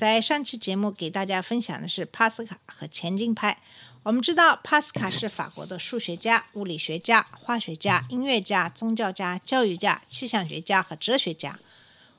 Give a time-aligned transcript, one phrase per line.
[0.00, 3.58] 在上期节目给大家分享的是帕斯卡和前进派。
[4.02, 11.58] 我们知道帕斯卡是法国的数学家、 物理学家、化学家、音乐家、宗教家、教育家、气象学家和哲学家。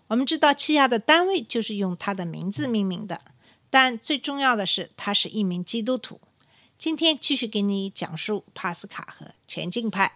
[0.10, 3.20] 我们知道气压的单位就是用他的名字命名的，
[3.72, 6.22] 但最重要的是他是一名基督徒。
[6.78, 10.14] 今天继续给你讲述帕斯卡和前进派。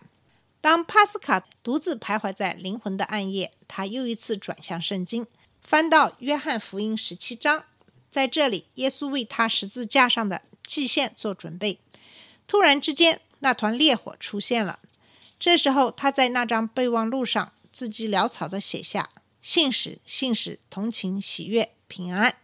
[0.62, 5.26] 当帕斯卡独自徘徊在灵魂的暗夜，他又一次转向圣经。
[5.66, 7.66] 翻到约翰福音十七章，
[8.12, 11.80] 在这里，耶稣为他十字架上的祭献做准备。
[12.48, 14.77] 突然之间，那团烈火出现了。
[15.40, 19.10] 这时候，他在那张备忘录上字迹潦草地写下
[19.41, 22.35] ：“信使，信使，同情，喜悦，平安。”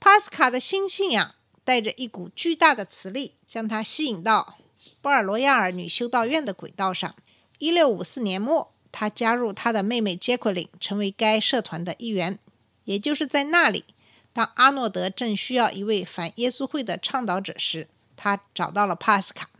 [0.00, 4.56] 帕斯卡的新信仰带着一股巨大的磁力，将他吸引到
[5.02, 7.14] 波尔罗亚尔女修道院的轨道上。
[7.58, 12.38] 一六五四年末，他加入他的妹妹杰奎琳，成为该社团的一员。
[12.84, 13.84] 也就是在那里，
[14.32, 19.50] 当阿诺德正需要一位反耶稣会的倡导者时，他找到了帕斯卡。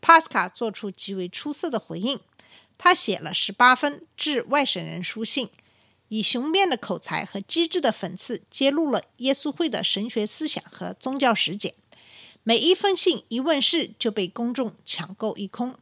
[0.00, 2.20] 帕斯卡做出极为出色的回应，
[2.76, 5.50] 他写了十八封致外省人书信，
[6.08, 11.74] 以雄辩的口才和机智的讽刺揭露了耶稣会的神学思想和宗教实践。
[12.44, 15.74] 每一封信一问世就被公众抢购一空，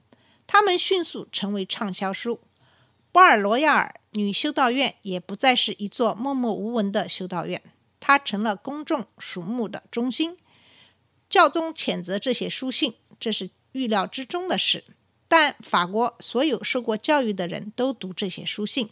[0.47, 2.41] 他们迅速成为畅销书。
[3.17, 7.63] 波尔罗亚尔女修道院也不再是一座默默无闻的修道院，
[7.99, 10.37] 它成了公众瞩目的中心。
[11.31, 14.85] 教宗谴责这些书信，这是预料之中的事。
[15.29, 18.91] 但法国所有受过教育的人都读这些书信，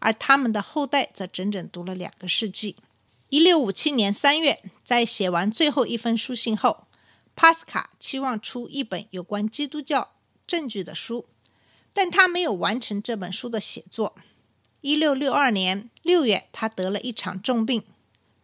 [0.00, 2.76] 而他们的后代则整整读了两个世纪。
[3.30, 6.86] 一六五七年三月，在写完最后一封书信后，
[7.34, 10.12] 帕斯卡期望出一本有关基督教
[10.46, 11.24] 证据的书。
[11.92, 14.14] 但他没有完成这本书的写作。
[14.80, 17.82] 一六六二年六月，他得了一场重病，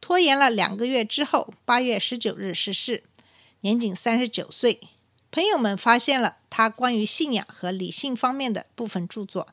[0.00, 3.02] 拖延了两个月之后，八月十九日逝世，
[3.62, 4.80] 年仅三十九岁。
[5.30, 9.48] 朋友们发现了他关于信仰和理性方面的部分著作。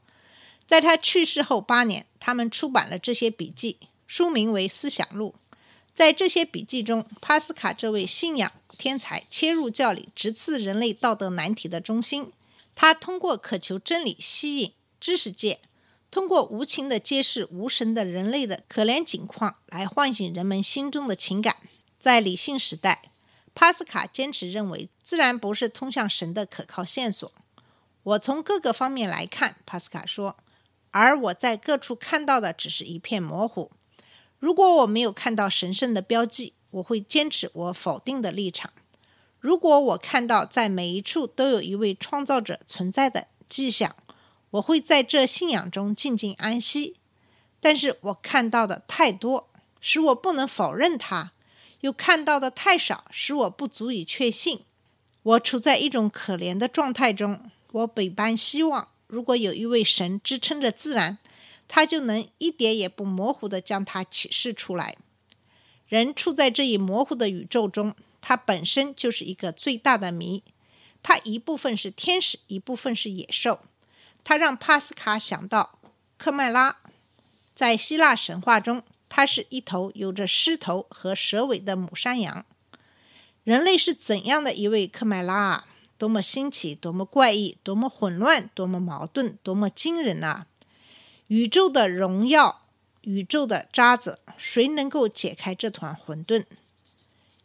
[0.68, 5.36] 在他去世后八年，他们出版了这些笔记，书名为《思想录》。
[5.94, 12.32] 在这些笔记中，帕斯卡这位信仰天才切入教理，直刺人类道德难题的中心。
[12.76, 15.62] 他通过渴求真理吸引知识界，
[16.12, 21.56] 通过无情的揭示无神的人类的可怜境况，来唤醒人们心中的情感。
[22.00, 23.12] 在理性时代，
[23.56, 27.32] 帕斯卡坚持认为，自然不是通向神的可靠线索。
[28.04, 30.38] 我从各个方面来看，帕斯卡说，
[30.92, 33.72] 而我在各处看到的只是一片模糊。
[34.38, 38.72] 如果我没有看到神圣的标记，我会坚持我否定的立场。
[39.46, 43.96] 如果我看到在每一处都有一位创造者存在的迹象，
[44.50, 46.96] 我会在这信仰中静静安息。
[47.60, 49.48] 但是我看到的太多，
[49.80, 51.30] 使我不能否认它；
[51.82, 54.62] 又看到的太少，使我不足以确信。
[55.22, 57.40] 我处在一种可怜的状态中。
[57.72, 61.20] 我百般希望，如果有一位神支撑着自然，
[61.68, 64.98] 他就能一点也不模糊地将它启示出来。
[65.88, 67.94] 人处在这一模糊的宇宙中。
[68.28, 70.44] 它本身就是一个最大的谜，
[71.04, 73.60] 它一部分是天使，一部分是野兽。
[74.24, 75.78] 它让帕斯卡想到
[76.18, 76.78] 科麦拉，
[77.54, 82.44] 在希腊神话中，它是一头有着狮头和蛇尾的母山羊。
[83.44, 85.68] 人类是怎样的一位科麦拉啊？
[86.00, 90.48] 多么新奇，多么怪异，多么混乱，多么矛盾，多么惊人啊！
[91.28, 92.64] 宇宙的荣耀，
[93.02, 96.46] 宇宙的渣子，谁能够解开这团混沌？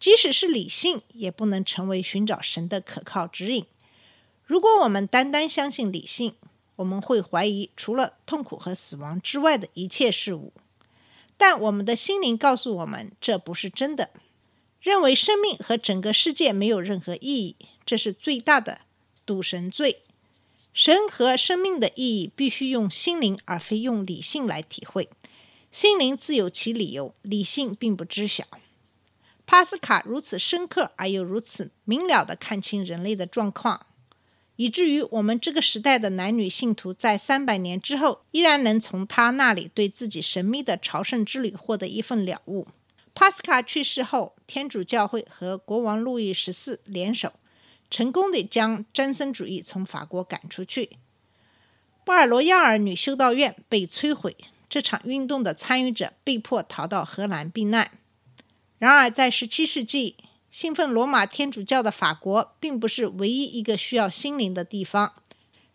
[0.01, 3.67] 即使是理性，也不能成为寻找神的可靠指引。
[4.47, 6.35] 如果我们单单相信理性，
[6.77, 10.53] 我们会怀疑除了痛苦和死亡之外的一切事物。
[11.37, 14.11] 但我们的心灵告诉我们，这不是真的。
[14.81, 18.81] 认为生命和整个世界没有任何意义，这是最大的
[19.27, 20.01] 赌神罪。
[20.73, 25.11] 神和生命的意义必须用心灵，而非用理性来体会。
[25.71, 28.45] 心灵自有其理由，理性并不知晓。
[29.51, 33.85] 帕斯卡如此深刻而又如此明了地看清人类的状况，
[34.55, 42.69] 以至于我们这个时代的男女信徒在三百年之后，依然能从他那里对自己神秘的朝圣之旅获得一份了悟。
[43.13, 47.33] 帕斯卡去世后，天主教会和国王路易十四联手，
[47.91, 50.91] 成功地将詹森主义从法国赶出去。
[52.05, 54.37] 布尔罗亚尔女修道院被摧毁，
[54.69, 57.91] 这场运动的参与者被迫逃到荷兰避难。
[58.81, 60.17] 然而，在17世纪，
[60.51, 65.13] 信奉罗马天主教的法国并不是唯一一个需要心灵的地方。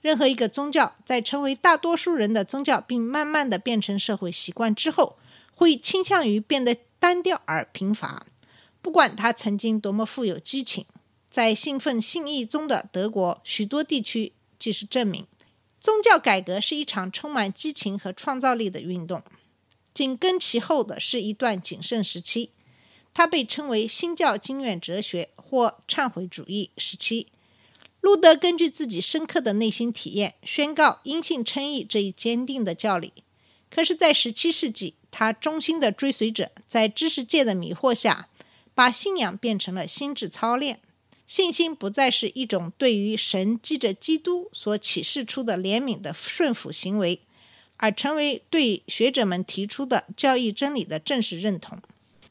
[0.02, 5.20] 任何一个宗教在成为大多数人的宗教，并慢慢的变成社会习惯之后，
[5.54, 8.26] 会倾向于变得单调而贫乏。
[8.82, 10.88] 不管它曾经多么富有激情，
[11.30, 15.28] 在信奉信义宗的德国许多地区，即是证明，
[15.80, 19.22] 宗教改革是一场充满激情和创造力的运动。
[19.94, 22.50] 紧跟其后的是一段谨慎时期。
[23.16, 27.28] 它被称为新教经验哲学或忏悔主义时期。
[28.02, 33.14] 路德根据自己深刻的内心体验，宣告因信称义这一坚定的教理。
[33.72, 38.28] 可是，在十七世纪，他忠心的追随者在知识界的迷惑下，
[38.76, 40.82] 把信仰变成了心智操练。
[41.26, 47.22] 信心不再是一种对于神记着基督所启示出的怜悯的顺服行为，
[47.78, 51.82] 而成为对学者们提出的教义真理的正式认同。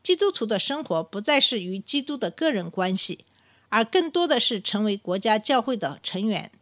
[0.04, 3.24] 基督徒的生活不再是与基督的个人关系，
[3.70, 6.52] 而更多的是成为国家教会的成员，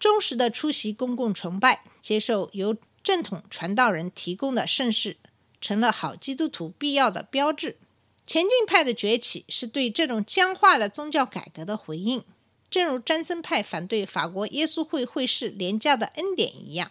[0.00, 5.16] 忠实的出席公共崇拜，接受由正统传道人提供的圣事，
[5.60, 7.78] 成了好基督徒必要的标志。
[8.26, 12.24] 前进派的崛起是对这种僵化的宗教改革的回应，
[12.68, 16.90] 正如詹森派反对法国耶稣会会士廉价的恩典一样，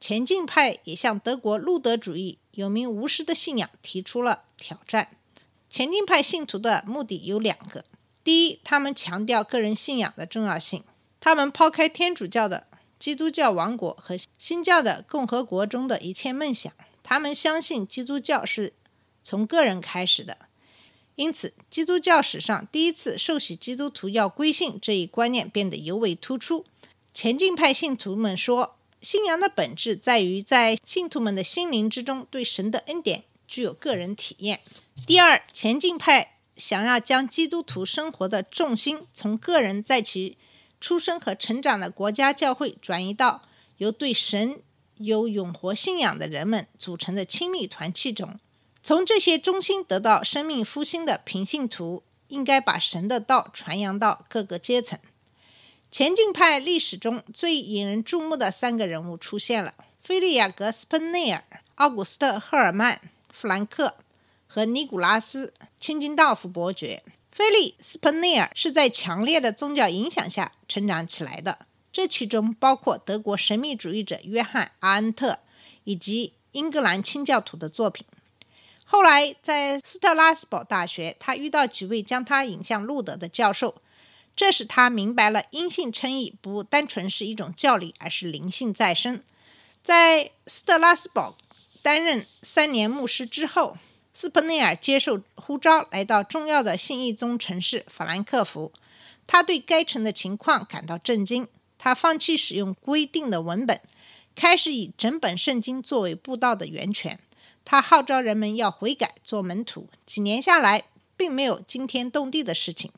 [0.00, 5.15] 前进派也向德国路德主义有名无实的信仰提出了挑战。
[5.76, 7.84] 前进派信徒的目的有两个：
[8.24, 10.80] 第一，他们强调个人信仰的重要性；
[11.20, 12.66] 他们抛开天主教的
[12.98, 18.72] 基督教王国和新教的共和国中的一切梦想，他们相信基督教是
[19.22, 20.38] 从个人开始的。
[21.16, 26.64] 因此，基督教史上第一次受洗基督徒要归信这一观念变得尤为突出。
[27.12, 34.60] 前进派信徒们说，信仰的本质在于在信徒们的心灵之中对神的恩典具有个人体验。
[35.04, 40.38] 第二，前进派想要将基督徒生活的重心从个人在其
[40.80, 43.42] 出生和成长的国家教会转移到
[43.76, 44.60] 由对神
[44.96, 48.38] 有永活信仰的人们组成的亲密团契中。
[48.82, 54.98] 从这些中心得到生命复兴的平信徒，应该把神的道传扬到各个阶层。
[55.90, 61.44] 前进派历史中最引人注目的三个人物出现了：菲利亚·格斯喷内尔、
[61.76, 62.96] 奥古斯特·赫尔曼·
[63.32, 63.94] 弗兰克。
[64.46, 65.48] 和尼古拉斯·
[65.78, 75.40] 清金道夫伯爵，菲利斯彭内尔是在强烈的宗教影响下成长起来的，这其中包括德国神秘主义者约翰·阿恩特
[75.84, 78.06] 以及英格兰清教徒的作品。
[78.86, 83.74] 后来在斯特拉斯堡大学，他遇到几位将他引向路德的教授，
[84.34, 89.22] 这使他明白了因信称义不单纯是一种教理，而是灵性再生。
[89.82, 91.36] 在斯特拉斯堡
[91.82, 93.76] 担任三年牧师之后。
[94.18, 98.72] 斯普内尔接受呼召，来到重要的信义宗城市法兰克福。
[99.26, 101.46] 他对该城的情况感到震惊。
[101.76, 103.78] 他放弃使用规定的文本，
[104.34, 107.20] 开始以整本圣经作为布道的源泉。
[107.62, 109.86] 他号召人们要悔改，做门徒。
[110.06, 110.84] 几年下来，
[111.18, 112.90] 并没有惊天动地的事情。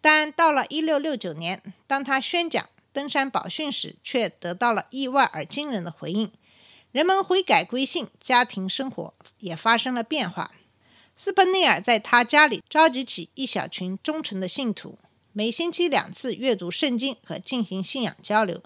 [0.00, 6.30] 但到了1669年，当他宣讲登山宝训时，却得到了意外而惊人的回应。
[6.92, 10.52] 人们悔改归信，家庭生活也发生了变化。
[11.22, 14.98] 斯彭内尔在他家里召集起一小群忠诚的信徒，
[15.34, 18.62] 每星期两次阅读圣经和进行信仰交流。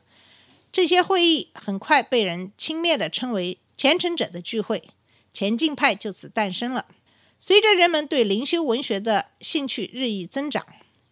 [0.71, 4.85] 这些会议很快被人轻蔑地称为“虔诚者的聚会”，
[5.35, 6.87] 前进派就此诞生了。
[7.41, 10.65] 随着人们对灵修文学的兴趣日益增长，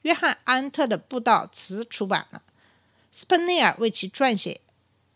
[0.02, 2.42] 约翰·安特的布道词出版了，
[3.10, 4.60] 斯彭内尔为其撰写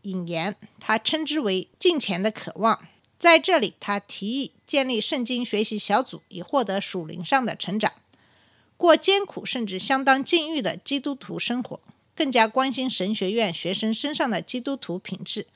[0.02, 2.88] 引言，他称之为“敬虔的渴望”。
[3.18, 7.92] 在这里，他提议建立圣经学习小组，以获得属灵上的成长，
[8.76, 11.80] 过艰苦甚至相当禁欲的基督徒生活，
[12.14, 15.46] 更加关心神学院学生身上的基督徒品质。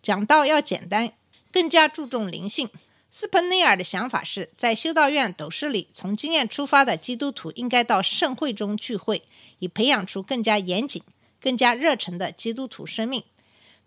[0.00, 1.12] 讲道要简单，
[1.50, 2.70] 更加注重灵性。
[3.10, 9.24] 斯彭内尔的想法是在修道院斗室里，从经验出发的基督徒应该到盛会中聚会，
[9.58, 11.02] 以培养出更加严谨、
[11.40, 13.24] 更加热忱的基督徒生命。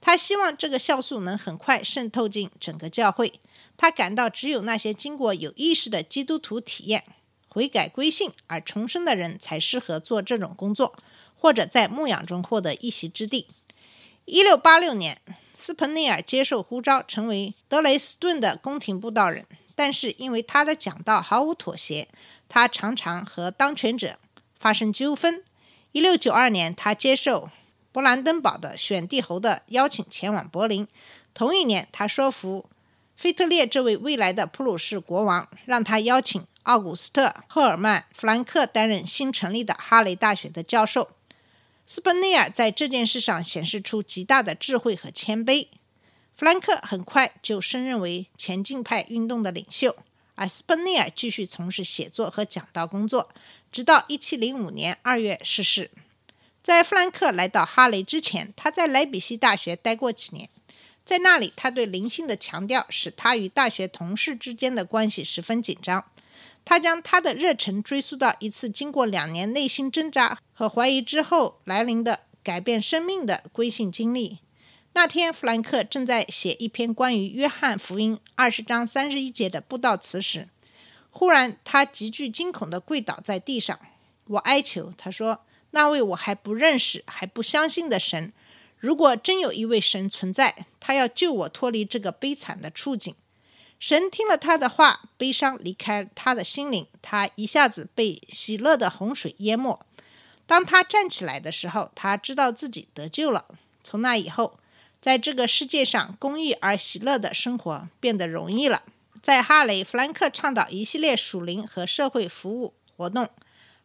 [0.05, 3.39] 他希望这个酵素能很快渗透进整个教会。
[3.77, 7.05] 他感到，只有那些经过有意识的基督徒体验、
[7.47, 10.93] 悔改归信而重生的人，才适合做这种工作，
[11.37, 13.47] 或者在牧养中获得一席之地。
[14.25, 15.21] 一六八六年，
[15.53, 19.45] 斯彭内尔接受呼召，成为德雷斯顿的宫廷布道人。
[19.73, 22.09] 但是因为他的讲道毫无妥协，
[22.49, 24.19] 他常常和当权者
[24.59, 25.41] 发生纠纷。
[25.93, 27.49] 一六九二年，他接受
[27.93, 30.87] 勃兰登堡的选帝侯的邀请前往柏林。
[31.35, 32.67] 同一年，他说服
[33.15, 41.11] 腓特烈这位未来的普鲁士国王，让他邀请奥古斯特·赫尔曼·弗兰克担任新成立的哈雷大学的教授。
[41.85, 45.67] 斯本内尔在这件事上显示出极大的智慧和谦卑。
[46.35, 49.95] 弗兰克很快就升任为前进派运动的领袖，
[50.33, 53.29] 而斯本内尔继续从事写作和讲道工作，
[53.71, 55.91] 直到1705年2月逝世。
[56.63, 60.49] 在弗兰克来到哈雷之前，他在莱比锡大学待过几年，
[61.05, 66.05] 在那里，他对灵性的强调使他与大学同事之间的关系十分紧张。
[66.63, 74.39] 他将他的热忱追溯到一次经过两年内心挣扎和怀疑之后来临的改变生命的归信经历。
[74.93, 80.47] 那天，弗兰克正在写一篇关于约翰福音二十章三十一节的布道词时，
[81.11, 83.77] 忽然他极具惊恐地跪倒在地上。
[84.27, 85.41] 我哀求他说
[85.75, 88.31] ：“那位我还不认识、还不相信的神，
[88.77, 93.15] 如果真有一位神存在，他要救我脱离这个悲惨的处境。”
[93.79, 99.77] 神听了他的话，悲伤离开他的心灵，他一下子被喜乐的洪水淹没。
[100.45, 103.45] 当他站起来的时候，他知道自己得救了。
[103.83, 104.59] 从那以后，
[105.01, 108.83] 在这个世界上，公益而喜乐的生活变得容易了。
[109.21, 113.27] 在哈雷，弗兰克倡导一系列属灵和社会服务活动。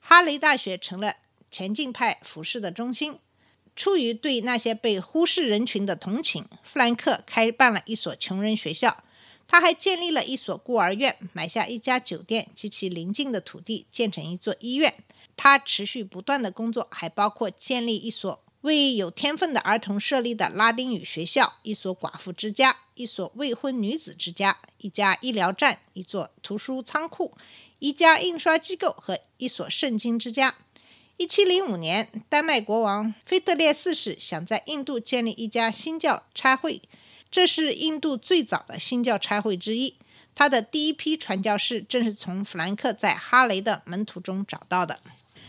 [0.00, 1.14] 哈雷大学成了
[1.50, 3.18] 前进派服饰的中心。
[3.76, 9.04] 出于对那些被忽视人群的同情，弗兰克开办了一所穷人学校。
[9.46, 14.92] 他还建立了一所孤儿院，买下一家酒店及其邻近的土地，建成一座医院。
[15.36, 27.34] 他持续不断的工作，还包括建立一所为有天分的儿童设立的拉丁语学校、一所寡妇之家、一所未婚女子之家、一家医疗站、一座图书仓库、
[27.78, 30.56] 一家印刷机构和一所圣经之家。
[31.18, 36.80] 一七零五年，丹麦国王腓特烈四世想在印度建立一家新教差会。
[37.28, 39.96] 这是印度最早的新教差会之一，
[40.36, 45.00] 他的第一批传教士正是从弗兰克在哈雷的门徒中找到的。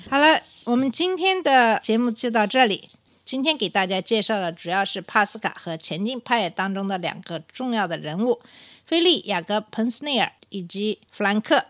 [0.09, 2.89] 好了，我们今天的节目就到这里。
[3.23, 8.41] 今天给大家介绍的主要是帕斯卡和前进派当中的两个重要的人物——
[8.87, 11.67] 菲利·雅各·彭斯内尔以及弗兰克。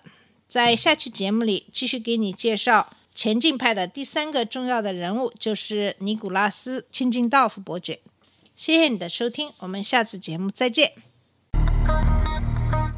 [0.48, 8.00] 在下期节目里，继续给你介绍前进派的第三个重要的人物，就是尼古拉斯·钦金道夫伯爵。
[8.56, 10.92] 谢谢你的收听，我们下次节目再见。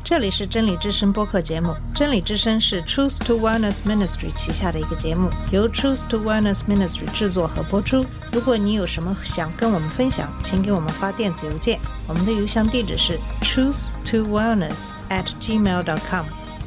[0.03, 8.03] 这里是真理之声播客节目，真理之声是 Truth to Wellness Ministry 旗下的一个节目，由 Truth to Wellness Ministry 制作和播出。
[8.33, 16.25] 如果你有什么想跟我们分享，请给我们发电子邮件，我们的邮箱地址是 truth to wellness at gmail dot com。